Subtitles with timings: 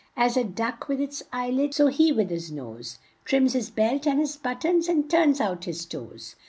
[0.17, 4.07] As a duck with its eye lids, so he with his nose Trims his belt
[4.07, 6.35] and his but tons, and turns out his toes."